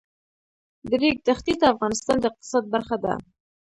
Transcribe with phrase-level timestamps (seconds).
[0.87, 3.13] د ریګ دښتې د افغانستان د اقتصاد برخه ده.